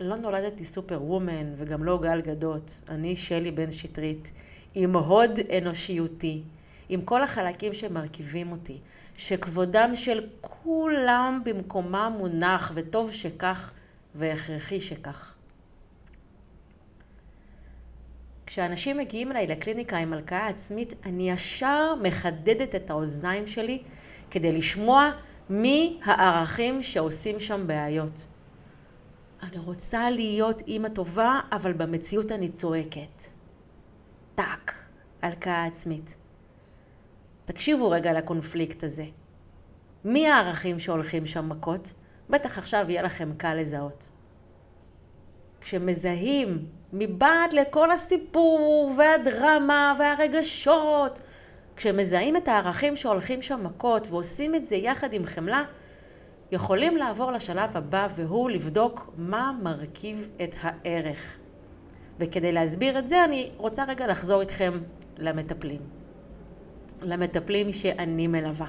לא 0.00 0.16
נולדתי 0.16 0.64
סופר 0.64 1.02
וומן 1.02 1.52
וגם 1.56 1.84
לא 1.84 1.98
גל 2.02 2.20
גדות. 2.20 2.80
אני 2.88 3.16
שלי 3.16 3.50
בן 3.50 3.70
שטרית, 3.70 4.32
עם 4.74 4.96
הוד 4.96 5.38
אנושיותי, 5.58 6.42
עם 6.88 7.02
כל 7.02 7.22
החלקים 7.22 7.72
שמרכיבים 7.72 8.52
אותי, 8.52 8.78
שכבודם 9.16 9.96
של 9.96 10.26
כולם 10.40 11.42
במקומם 11.44 12.12
מונח, 12.18 12.72
וטוב 12.74 13.10
שכך 13.10 13.72
והכרחי 14.14 14.80
שכך. 14.80 15.34
כשאנשים 18.46 18.98
מגיעים 18.98 19.32
אליי 19.32 19.46
לקליניקה 19.46 19.96
עם 19.96 20.12
הלקאה 20.12 20.48
עצמית, 20.48 20.94
אני 21.04 21.30
ישר 21.30 21.94
מחדדת 22.02 22.74
את 22.74 22.90
האוזניים 22.90 23.46
שלי 23.46 23.82
כדי 24.30 24.52
לשמוע 24.52 25.10
מי 25.50 26.00
הערכים 26.04 26.82
שעושים 26.82 27.40
שם 27.40 27.66
בעיות. 27.66 28.26
אני 29.42 29.58
רוצה 29.58 30.10
להיות 30.10 30.62
אימא 30.66 30.88
טובה, 30.88 31.40
אבל 31.52 31.72
במציאות 31.72 32.32
אני 32.32 32.48
צועקת. 32.48 33.22
טאק, 34.34 34.84
הלקאה 35.22 35.64
עצמית. 35.64 36.16
תקשיבו 37.44 37.90
רגע 37.90 38.12
לקונפליקט 38.12 38.84
הזה. 38.84 39.04
מי 40.04 40.28
הערכים 40.28 40.78
שהולכים 40.78 41.26
שם 41.26 41.48
מכות? 41.48 41.92
בטח 42.30 42.58
עכשיו 42.58 42.84
יהיה 42.88 43.02
לכם 43.02 43.32
קל 43.36 43.54
לזהות. 43.54 44.08
כשמזהים 45.60 46.66
מבעד 46.92 47.52
לכל 47.52 47.90
הסיפור 47.90 48.92
והדרמה 48.98 49.94
והרגשות, 49.98 51.20
כשמזהים 51.76 52.36
את 52.36 52.48
הערכים 52.48 52.96
שהולכים 52.96 53.42
שם 53.42 53.64
מכות 53.64 54.08
ועושים 54.10 54.54
את 54.54 54.68
זה 54.68 54.76
יחד 54.76 55.12
עם 55.12 55.26
חמלה, 55.26 55.62
יכולים 56.52 56.96
לעבור 56.96 57.32
לשלב 57.32 57.76
הבא 57.76 58.08
והוא 58.16 58.50
לבדוק 58.50 59.10
מה 59.16 59.52
מרכיב 59.62 60.28
את 60.42 60.54
הערך. 60.60 61.38
וכדי 62.18 62.52
להסביר 62.52 62.98
את 62.98 63.08
זה 63.08 63.24
אני 63.24 63.50
רוצה 63.56 63.84
רגע 63.84 64.06
לחזור 64.06 64.40
איתכם 64.40 64.80
למטפלים. 65.18 65.80
למטפלים 67.02 67.72
שאני 67.72 68.26
מלווה. 68.26 68.66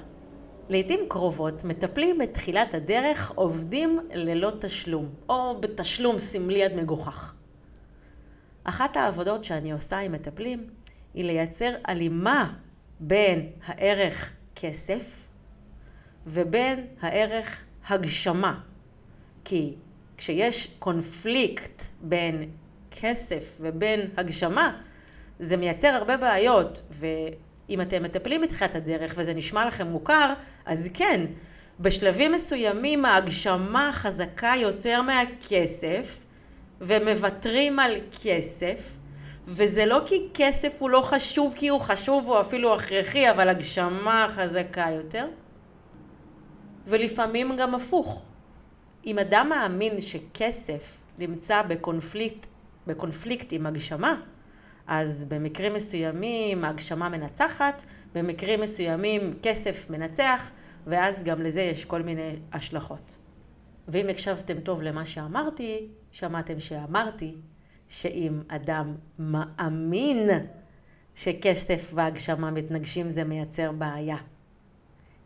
לעתים 0.70 1.00
קרובות 1.08 1.64
מטפלים 1.64 2.18
בתחילת 2.18 2.74
הדרך 2.74 3.32
עובדים 3.36 4.00
ללא 4.14 4.52
תשלום, 4.62 5.10
או 5.30 5.62
בתשלום 5.62 6.18
סמלי 6.18 6.64
עד 6.64 6.74
מגוחך. 6.74 7.34
אחת 8.64 8.98
העבודות 8.98 9.44
שאני 9.44 9.72
עושה 9.72 9.98
עם 9.98 10.12
מטפלים 10.12 10.68
היא 11.14 11.26
לייצר 11.26 11.74
הלימה 11.86 12.54
בין 13.00 13.50
הערך 13.66 14.32
כסף 14.56 15.32
ובין 16.28 16.88
הערך 17.02 17.64
הגשמה. 17.88 18.60
כי 19.46 19.76
כשיש 20.18 20.76
קונפליקט 20.80 21.84
בין 22.02 22.50
כסף 22.92 23.58
ובין 23.60 24.00
הגשמה, 24.18 24.82
זה 25.40 25.58
מייצר 25.58 25.88
הרבה 25.88 26.18
בעיות, 26.18 26.82
ואם 27.72 27.82
אתם 27.82 28.04
מטפלים 28.04 28.42
מתחילת 28.42 28.76
הדרך 28.76 29.14
וזה 29.18 29.34
נשמע 29.34 29.66
לכם 29.66 29.88
מוכר, 29.88 30.34
אז 30.66 30.90
כן, 30.94 31.26
בשלבים 31.80 32.32
מסוימים 32.32 33.06
ההגשמה 33.06 33.90
חזקה 33.94 34.54
יותר 34.58 35.02
מהכסף, 35.02 36.20
ומוותרים 36.82 37.80
על 37.80 37.96
כסף, 38.24 38.98
וזה 39.46 39.86
לא 39.86 40.02
כי 40.06 40.28
כסף 40.34 40.76
הוא 40.80 40.90
לא 40.90 41.02
חשוב, 41.02 41.54
כי 41.56 41.68
הוא 41.68 41.80
חשוב, 41.80 42.28
הוא 42.28 42.42
אפילו 42.42 42.76
הכרחי, 42.76 43.30
אבל 43.30 43.50
הגשמה 43.50 44.28
חזקה 44.36 44.86
יותר. 44.96 45.28
ולפעמים 46.88 47.58
גם 47.58 47.76
הפוך. 47.76 48.24
אם 49.06 49.20
אדם 49.20 49.50
מאמין 49.50 50.02
שכסף 50.02 50.98
נמצא 51.20 51.62
בקונפליקט, 51.62 52.46
בקונפליקט 52.88 53.54
עם 53.54 53.66
הגשמה, 53.66 54.16
אז 54.94 55.24
במקרים 55.24 55.74
מסוימים 55.74 56.66
הגשמה 56.66 57.10
מנצחת, 57.10 57.84
במקרים 58.16 58.62
מסוימים 58.62 59.34
כסף 59.44 59.90
מנצח, 59.90 60.52
ואז 60.88 61.24
גם 61.24 61.42
לזה 61.42 61.62
יש 61.62 61.86
כל 61.86 62.02
מיני 62.02 62.36
השלכות. 62.54 63.18
ואם 63.88 64.10
הקשבתם 64.10 64.60
טוב 64.60 64.82
למה 64.82 65.06
שאמרתי, 65.06 65.88
שמעתם 66.12 66.60
שאמרתי 66.60 67.36
שאם 67.90 68.42
אדם 68.48 68.96
מאמין 69.20 70.30
שכסף 71.16 71.92
והגשמה 71.94 72.52
מתנגשים 72.52 73.10
זה 73.10 73.24
מייצר 73.24 73.72
בעיה. 73.72 74.18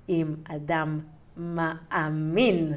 אם 0.09 0.35
אדם 0.43 0.99
מאמין. 1.37 2.73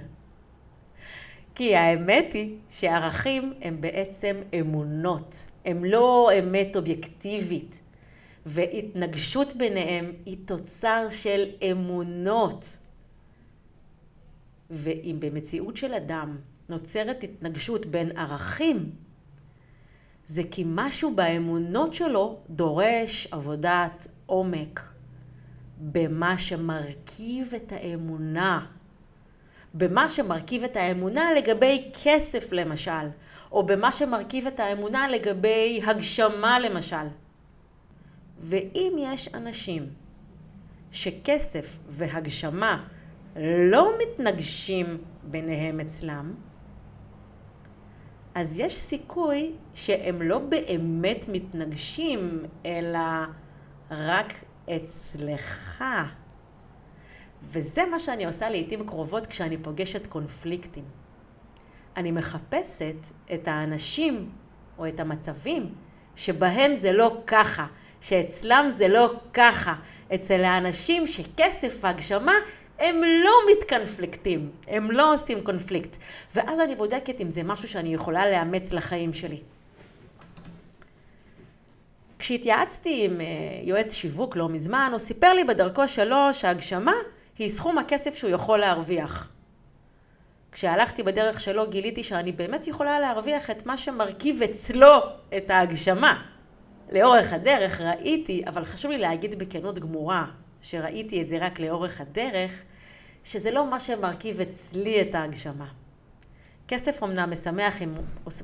כי 1.58 1.76
האמת 1.76 2.32
היא 2.32 2.56
שערכים 2.70 3.54
הם 3.62 3.80
בעצם 3.80 4.36
אמונות, 4.60 5.46
הם 5.64 5.84
לא 5.84 6.30
אמת 6.38 6.76
אובייקטיבית. 6.76 7.80
והתנגשות 8.46 9.56
ביניהם 9.56 10.12
היא 10.26 10.36
תוצר 10.44 11.06
של 11.10 11.44
אמונות. 11.72 12.76
ואם 14.70 15.16
במציאות 15.18 15.76
של 15.76 15.94
אדם 15.94 16.36
נוצרת 16.68 17.24
התנגשות 17.24 17.86
בין 17.86 18.16
ערכים, 18.16 18.90
זה 20.26 20.42
כי 20.50 20.64
משהו 20.66 21.14
באמונות 21.14 21.94
שלו 21.94 22.40
דורש 22.50 23.28
עבודת 23.30 24.06
עומק 24.26 24.80
במה 25.78 26.36
שמרכיב 26.36 27.52
את 27.56 27.72
האמונה. 27.72 28.77
במה 29.78 30.08
שמרכיב 30.08 30.64
את 30.64 30.76
האמונה 30.76 31.32
לגבי 31.32 31.90
כסף 32.02 32.52
למשל, 32.52 33.08
או 33.52 33.66
במה 33.66 33.92
שמרכיב 33.92 34.46
את 34.46 34.60
האמונה 34.60 35.08
לגבי 35.08 35.80
הגשמה 35.86 36.58
למשל. 36.58 37.06
ואם 38.38 38.96
יש 38.98 39.28
אנשים 39.34 39.86
שכסף 40.90 41.78
והגשמה 41.88 42.84
לא 43.70 43.92
מתנגשים 44.02 44.98
ביניהם 45.22 45.80
אצלם, 45.80 46.34
אז 48.34 48.58
יש 48.58 48.76
סיכוי 48.76 49.52
שהם 49.74 50.22
לא 50.22 50.38
באמת 50.38 51.24
מתנגשים, 51.28 52.44
אלא 52.66 52.98
רק 53.90 54.32
אצלך. 54.76 55.84
וזה 57.42 57.86
מה 57.86 57.98
שאני 57.98 58.26
עושה 58.26 58.50
לעיתים 58.50 58.86
קרובות 58.86 59.26
כשאני 59.26 59.56
פוגשת 59.58 60.06
קונפליקטים. 60.06 60.84
אני 61.96 62.10
מחפשת 62.12 62.96
את 63.34 63.48
האנשים 63.48 64.30
או 64.78 64.88
את 64.88 65.00
המצבים 65.00 65.74
שבהם 66.16 66.74
זה 66.74 66.92
לא 66.92 67.22
ככה, 67.26 67.66
שאצלם 68.00 68.70
זה 68.76 68.88
לא 68.88 69.12
ככה. 69.32 69.74
אצל 70.14 70.44
האנשים 70.44 71.06
שכסף 71.06 71.78
והגשמה 71.80 72.34
הם 72.78 72.96
לא 73.24 73.32
מתקנפליקטים, 73.52 74.50
הם 74.66 74.90
לא 74.90 75.14
עושים 75.14 75.44
קונפליקט. 75.44 75.96
ואז 76.34 76.60
אני 76.60 76.76
בודקת 76.76 77.20
אם 77.20 77.30
זה 77.30 77.42
משהו 77.42 77.68
שאני 77.68 77.94
יכולה 77.94 78.30
לאמץ 78.30 78.72
לחיים 78.72 79.14
שלי. 79.14 79.40
כשהתייעצתי 82.18 83.04
עם 83.04 83.20
אה, 83.20 83.26
יועץ 83.62 83.92
שיווק 83.92 84.36
לא 84.36 84.48
מזמן, 84.48 84.88
הוא 84.90 84.98
סיפר 84.98 85.32
לי 85.34 85.44
בדרכו 85.44 85.88
שלו 85.88 86.16
שהגשמה 86.32 86.94
היא 87.38 87.50
סכום 87.50 87.78
הכסף 87.78 88.14
שהוא 88.14 88.30
יכול 88.30 88.58
להרוויח. 88.58 89.28
כשהלכתי 90.52 91.02
בדרך 91.02 91.40
שלו 91.40 91.70
גיליתי 91.70 92.04
שאני 92.04 92.32
באמת 92.32 92.66
יכולה 92.66 93.00
להרוויח 93.00 93.50
את 93.50 93.66
מה 93.66 93.76
שמרכיב 93.76 94.42
אצלו 94.42 94.98
את 95.36 95.50
ההגשמה. 95.50 96.22
לאורך 96.92 97.32
הדרך 97.32 97.80
ראיתי, 97.80 98.42
אבל 98.46 98.64
חשוב 98.64 98.90
לי 98.90 98.98
להגיד 98.98 99.38
בכנות 99.38 99.78
גמורה, 99.78 100.26
שראיתי 100.62 101.22
את 101.22 101.28
זה 101.28 101.38
רק 101.40 101.60
לאורך 101.60 102.00
הדרך, 102.00 102.62
שזה 103.24 103.50
לא 103.50 103.70
מה 103.70 103.80
שמרכיב 103.80 104.40
אצלי 104.40 105.02
את 105.02 105.14
ההגשמה. 105.14 105.68
כסף 106.68 107.02
אמנם 107.02 107.30
משמח, 107.30 107.74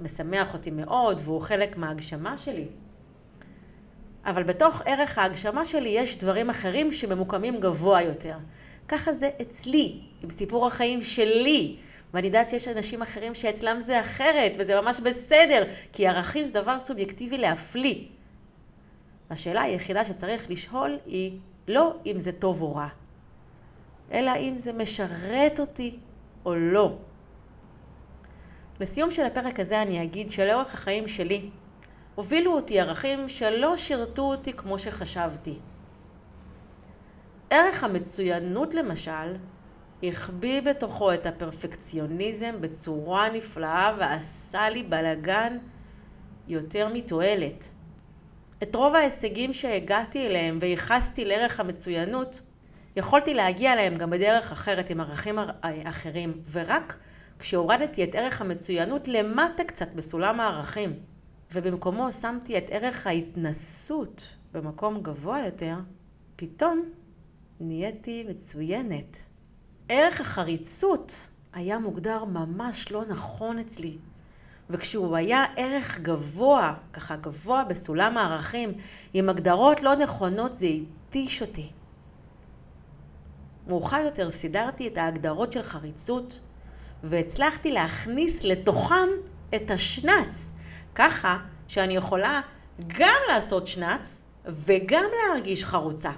משמח 0.02 0.54
אותי 0.54 0.70
מאוד 0.70 1.20
והוא 1.24 1.40
חלק 1.40 1.76
מההגשמה 1.76 2.38
שלי, 2.38 2.66
אבל 4.24 4.42
בתוך 4.42 4.83
ערך 4.87 5.18
ההגשמה 5.18 5.64
שלי 5.64 5.88
יש 5.88 6.18
דברים 6.18 6.50
אחרים 6.50 6.92
שממוקמים 6.92 7.61
גבוה 7.61 8.02
יותר. 8.02 8.37
ככה 8.88 9.14
זה 9.14 9.31
אצלי, 9.42 10.01
עם 10.23 10.31
סיפור 10.31 10.66
החיים 10.66 11.03
שלי. 11.03 11.77
ואני 12.14 12.27
יודעת 12.27 12.49
שיש 12.49 12.68
אנשים 12.68 13.03
אחרים 13.03 13.35
שאצלם 13.35 13.81
זה 13.81 14.01
אחרת, 14.01 14.53
וזה 14.59 14.81
ממש 14.81 15.01
בסדר, 15.01 15.64
כי 15.92 16.07
ערכים 16.07 16.44
זה 16.44 16.53
דבר 16.53 16.81
סובייקטיבי 16.81 17.38
להפליא. 17.38 18.05
השאלה 19.31 19.62
היחידה 19.62 20.05
שצריך 20.05 20.51
לשאול 20.51 20.99
היא 21.07 21.38
לא 21.68 21.94
אם 22.07 22.20
זה 22.20 22.33
טוב 22.33 22.62
או 22.62 22.75
רע, 22.75 22.88
אלא 24.12 24.33
אם 24.37 24.59
זה 24.59 24.73
משרת 24.73 25.61
אותי 25.61 25.99
או 26.44 26.55
לא. 26.55 26.97
לסיום 28.81 29.11
של 29.11 29.25
הפרק 29.25 29.61
הזה 29.61 29.83
אני 29.83 30.03
אגיד 30.03 30.31
שלאורך 30.31 30.75
החיים 30.75 31.09
שלי 31.09 31.51
הובילו 32.14 32.53
אותי 32.53 32.81
ערכים 32.81 33.29
שלא 33.29 33.77
שירתו 33.77 34.23
אותי 34.23 34.53
כמו 34.53 34.79
שחשבתי. 34.79 35.55
ערך 37.50 37.85
המצוינות 37.85 38.74
למשל 38.74 39.37
החביא 40.02 40.61
בתוכו 40.61 41.14
את 41.14 41.26
הפרפקציוניזם 41.26 42.54
בצורה 42.61 43.30
נפלאה 43.30 43.96
ועשה 43.98 44.68
לי 44.68 44.83
בלגן 44.83 45.59
יותר 46.48 46.88
מתועלת. 46.92 47.68
את 48.62 48.74
רוב 48.74 48.94
ההישגים 48.94 49.52
שהגעתי 49.52 50.26
אליהם 50.26 50.59
וייחסתי 50.61 51.24
לערך 51.24 51.61
המצוינות, 51.61 52.40
יכולתי 52.96 53.35
להגיע 53.35 53.72
אליהם 53.72 53.96
גם 53.96 54.11
בדרך 54.11 54.52
אחרת 54.52 54.90
עם 54.90 55.00
ערכים 55.00 55.38
אחרים, 55.62 56.42
ורק 56.52 56.96
כשהורדתי 57.38 58.04
את 58.04 58.14
ערך 58.14 58.40
המצוינות 58.40 59.09
למטה 59.09 59.64
קצת 59.64 59.88
בסולם 59.94 60.40
הערכים, 60.40 60.92
ובמקומו 61.52 62.12
שמתי 62.12 62.59
את 62.59 62.64
ערך 62.68 63.07
ההתנסות 63.07 64.26
במקום 64.52 65.02
גבוה 65.02 65.44
יותר, 65.44 65.74
פתאום 66.37 66.83
נהייתי 67.66 68.24
מצוינת. 68.29 69.18
ערך 69.88 70.20
החריצות 70.20 71.29
היה 71.53 71.79
מוגדר 71.79 72.24
ממש 72.24 72.92
לא 72.92 73.05
נכון 73.05 73.59
אצלי. 73.59 73.98
וכשהוא 74.70 75.16
היה 75.16 75.44
ערך 75.57 75.98
גבוה, 75.98 76.74
ככה 76.92 77.16
גבוה 77.16 77.64
בסולם 77.64 78.18
הערכים, 78.18 78.72
עם 79.14 79.29
הגדרות 79.29 79.83
לא 79.83 79.96
נכונות, 79.96 80.59
זה 80.59 80.66
התיש 80.66 81.42
אותי. 81.42 81.70
מאוחר 83.66 84.03
יותר 84.05 84.31
סידרתי 84.31 84.88
את 84.88 84.98
ההגדרות 84.98 85.53
של 85.53 85.62
חריצות, 85.62 86.40
והצלחתי 87.03 87.72
להכניס 87.72 88.44
לתוכם 88.44 89.09
את 89.55 89.70
השנץ, 89.70 90.50
ככה 90.94 91.38
שאני 91.68 91.96
יכולה 91.96 92.40
גם 92.98 93.20
לעשות 93.29 93.66
שנץ 93.66 94.22
וגם 94.46 95.05
להרגיש 95.29 95.64
חרוצה. 95.64 96.11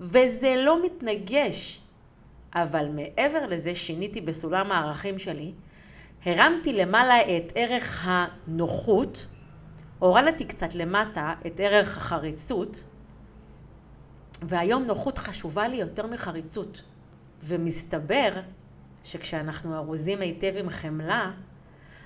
וזה 0.00 0.54
לא 0.64 0.84
מתנגש. 0.84 1.80
אבל 2.54 2.88
מעבר 2.88 3.46
לזה 3.46 3.74
שיניתי 3.74 4.20
בסולם 4.20 4.72
הערכים 4.72 5.18
שלי, 5.18 5.52
הרמתי 6.24 6.72
למעלה 6.72 7.20
את 7.20 7.52
ערך 7.54 8.06
הנוחות, 8.08 9.26
הורדתי 9.98 10.44
קצת 10.44 10.74
למטה 10.74 11.34
את 11.46 11.60
ערך 11.60 11.96
החריצות, 11.96 12.84
והיום 14.42 14.84
נוחות 14.84 15.18
חשובה 15.18 15.68
לי 15.68 15.76
יותר 15.76 16.06
מחריצות. 16.06 16.82
ומסתבר 17.42 18.30
שכשאנחנו 19.04 19.76
ארוזים 19.76 20.20
היטב 20.20 20.52
עם 20.56 20.70
חמלה, 20.70 21.30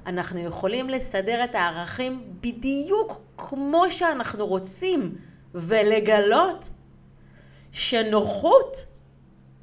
אנחנו 0.06 0.38
יכולים 0.38 0.88
לסדר 0.88 1.44
את 1.44 1.54
הערכים 1.54 2.34
בדיוק 2.40 3.20
כמו 3.36 3.90
שאנחנו 3.90 4.46
רוצים, 4.46 5.14
ולגלות 5.54 6.70
שנוחות 7.72 8.86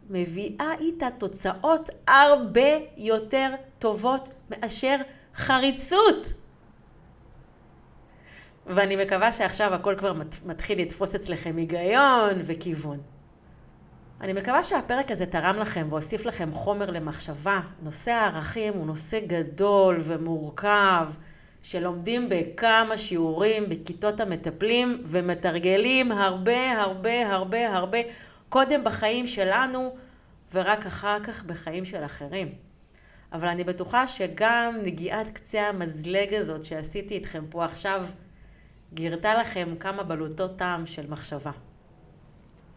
מביאה 0.10 0.74
איתה 0.80 1.08
תוצאות 1.18 1.90
הרבה 2.08 2.70
יותר 2.98 3.50
טובות 3.80 4.30
מאשר 4.50 4.96
חריצות. 5.36 6.34
ואני 8.66 8.96
מקווה 8.96 9.32
שעכשיו 9.32 9.74
הכל 9.74 9.96
כבר 9.98 10.14
מתחיל 10.46 10.82
לתפוס 10.82 11.16
אצלכם 11.16 11.58
היגיון 11.58 12.42
וכיוון. 12.46 13.00
אני 14.22 14.34
מקווה 14.34 14.64
שהפרק 14.64 15.12
הזה 15.12 15.26
תרם 15.26 15.56
לכם 15.60 15.88
והוסיף 15.90 16.26
לכם 16.26 16.52
חומר 16.52 16.92
למחשבה. 16.92 17.60
נושא 17.84 18.12
הערכים 18.12 18.74
הוא 18.74 18.86
נושא 18.86 19.20
גדול 19.20 20.02
ומורכב, 20.04 21.08
שלומדים 21.70 22.30
בכמה 22.30 22.98
שיעורים 22.98 23.70
בכיתות 23.70 24.20
המטפלים 24.20 25.02
ומתרגלים 25.06 26.12
הרבה 26.12 26.72
הרבה 26.82 27.36
הרבה 27.36 27.76
הרבה 27.76 27.98
קודם 28.50 28.84
בחיים 28.84 29.28
שלנו 29.28 29.96
ורק 30.54 30.86
אחר 30.86 31.20
כך 31.24 31.44
בחיים 31.44 31.86
של 31.86 32.06
אחרים. 32.06 32.50
אבל 33.34 33.48
אני 33.48 33.64
בטוחה 33.64 34.08
שגם 34.08 34.76
נגיעת 34.84 35.32
קצה 35.32 35.68
המזלג 35.68 36.34
הזאת 36.34 36.64
שעשיתי 36.64 37.14
איתכם 37.14 37.44
פה 37.50 37.66
עכשיו 37.66 38.06
גירתה 38.94 39.36
לכם 39.36 39.76
כמה 39.80 40.04
בלוטות 40.04 40.58
טעם 40.58 40.86
של 40.86 41.10
מחשבה. 41.10 41.52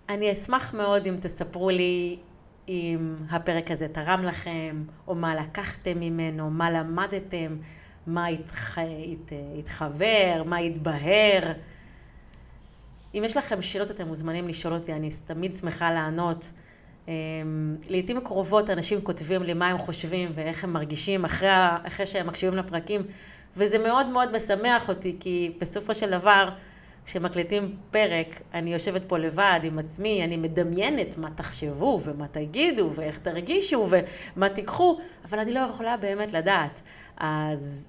אני 0.09 0.33
אשמח 0.33 0.74
מאוד 0.74 1.07
אם 1.07 1.16
תספרו 1.20 1.70
לי 1.70 2.18
אם 2.68 3.16
הפרק 3.31 3.70
הזה 3.70 3.88
תרם 3.88 4.22
לכם, 4.22 4.85
או 5.07 5.14
מה 5.14 5.35
לקחתם 5.35 6.00
ממנו, 6.00 6.50
מה 6.50 6.70
למדתם, 6.70 7.57
מה 8.06 8.26
התח... 8.26 8.78
הת... 8.78 9.32
התחבר, 9.58 10.42
מה 10.46 10.56
התבהר. 10.56 11.52
אם 13.14 13.22
יש 13.24 13.36
לכם 13.36 13.62
שאלות 13.62 13.90
אתם 13.90 14.06
מוזמנים 14.06 14.48
לשאול 14.48 14.74
אותי, 14.74 14.92
אני 14.92 15.10
תמיד 15.26 15.54
שמחה 15.54 15.90
לענות. 15.90 16.52
אמ, 17.08 17.76
לעיתים 17.88 18.20
קרובות 18.20 18.70
אנשים 18.70 19.00
כותבים 19.00 19.42
לי 19.42 19.54
מה 19.54 19.68
הם 19.68 19.78
חושבים 19.78 20.32
ואיך 20.34 20.64
הם 20.64 20.72
מרגישים 20.72 21.24
אחרי, 21.24 21.48
אחרי 21.86 22.06
שהם 22.06 22.26
מקשיבים 22.26 22.58
לפרקים, 22.58 23.02
וזה 23.56 23.78
מאוד 23.78 24.06
מאוד 24.06 24.36
משמח 24.36 24.88
אותי, 24.88 25.16
כי 25.20 25.52
בסופו 25.60 25.94
של 25.94 26.10
דבר, 26.10 26.48
כשמקליטים 27.06 27.76
פרק, 27.90 28.40
אני 28.54 28.72
יושבת 28.72 29.02
פה 29.06 29.18
לבד 29.18 29.60
עם 29.62 29.78
עצמי, 29.78 30.24
אני 30.24 30.36
מדמיינת 30.36 31.18
מה 31.18 31.30
תחשבו 31.34 32.00
ומה 32.04 32.28
תגידו 32.28 32.90
ואיך 32.94 33.18
תרגישו 33.18 33.88
ומה 34.36 34.48
תיקחו, 34.48 34.98
אבל 35.24 35.38
אני 35.38 35.54
לא 35.54 35.60
יכולה 35.60 35.96
באמת 35.96 36.32
לדעת. 36.32 36.80
אז 37.16 37.86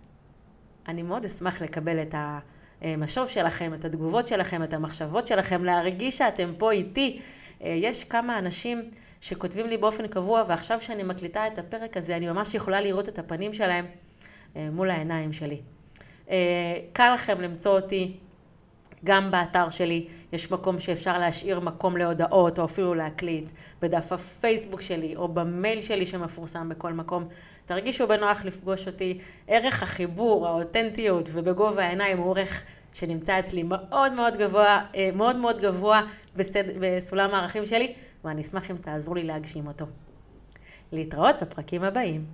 אני 0.92 1.02
מאוד 1.02 1.26
אשמח 1.26 1.62
לקבל 1.62 2.02
את 2.02 2.16
המשוב 2.82 3.28
שלכם, 3.28 3.74
את 3.74 3.86
התגובות 3.86 4.28
שלכם, 4.28 4.64
את 4.64 4.74
המחשבות 4.74 5.28
שלכם, 5.28 5.66
להרגיש 5.66 6.18
שאתם 6.18 6.54
פה 6.58 6.72
איתי. 6.72 7.22
יש 7.62 8.04
כמה 8.04 8.40
אנשים 8.40 8.92
שכותבים 9.22 9.68
לי 9.68 9.78
באופן 9.78 10.08
קבוע, 10.08 10.44
ועכשיו 10.48 10.82
שאני 10.82 11.04
מקליטה 11.04 11.48
את 11.48 11.60
הפרק 11.60 11.98
הזה, 11.98 12.18
אני 12.18 12.28
ממש 12.28 12.56
יכולה 12.56 12.82
לראות 12.82 13.10
את 13.10 13.20
הפנים 13.20 13.54
שלהם 13.54 13.86
מול 14.56 14.90
העיניים 14.90 15.34
שלי. 15.34 15.62
קל 16.94 17.14
לכם 17.14 17.42
למצוא 17.42 17.80
אותי 17.80 18.18
גם 19.04 19.32
באתר 19.32 19.70
שלי 19.70 20.08
יש 20.34 20.52
מקום 20.52 20.80
שאפשר 20.80 21.18
להשאיר 21.18 21.60
מקום 21.60 21.98
להודעות 21.98 22.60
או 22.60 22.66
אפילו 22.66 22.94
להקליט, 22.94 23.50
בדף 23.82 24.12
הפייסבוק 24.12 24.82
שלי 24.82 25.16
או 25.16 25.28
במייל 25.28 25.82
שלי 25.82 26.06
שמפורסם 26.06 26.70
בכל 26.70 26.94
מקום. 26.94 27.28
תרגישו 27.66 28.08
בנוח 28.08 28.46
לפגוש 28.46 28.88
אותי. 28.88 29.20
ערך 29.48 29.84
החיבור, 29.84 30.48
האותנטיות 30.48 31.30
ובגובה 31.34 31.84
העיניים 31.84 32.18
הוא 32.18 32.38
ערך 32.38 32.64
שנמצא 32.94 33.40
אצלי 33.40 33.64
מאוד 33.64 34.14
מאוד 34.14 34.38
גבוה, 34.38 34.86
אה, 34.96 35.10
מאוד 35.16 35.36
מאוד 35.36 35.62
גבוה 35.62 36.02
בסד... 36.36 36.64
בסולם 36.80 37.34
הערכים 37.34 37.66
שלי, 37.66 37.94
ואני 38.24 38.42
אשמח 38.42 38.72
אם 38.72 38.76
תעזרו 38.76 39.16
לי 39.16 39.24
להגשים 39.24 39.68
אותו. 39.68 39.86
להתראות 40.92 41.36
בפרקים 41.42 41.84
הבאים. 41.84 42.26